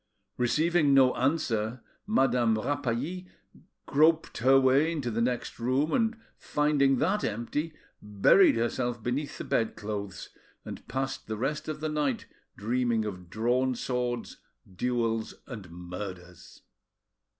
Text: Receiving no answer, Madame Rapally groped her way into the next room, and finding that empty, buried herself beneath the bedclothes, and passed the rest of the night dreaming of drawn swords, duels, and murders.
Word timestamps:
Receiving 0.35 0.95
no 0.95 1.13
answer, 1.15 1.81
Madame 2.07 2.57
Rapally 2.57 3.27
groped 3.85 4.39
her 4.39 4.59
way 4.59 4.91
into 4.91 5.11
the 5.11 5.21
next 5.21 5.59
room, 5.59 5.91
and 5.91 6.19
finding 6.39 6.95
that 6.97 7.23
empty, 7.23 7.75
buried 8.01 8.55
herself 8.55 9.03
beneath 9.03 9.37
the 9.37 9.43
bedclothes, 9.43 10.29
and 10.65 10.87
passed 10.87 11.27
the 11.27 11.37
rest 11.37 11.67
of 11.67 11.81
the 11.81 11.87
night 11.89 12.25
dreaming 12.57 13.05
of 13.05 13.29
drawn 13.29 13.75
swords, 13.75 14.37
duels, 14.75 15.35
and 15.45 15.69
murders. 15.69 16.63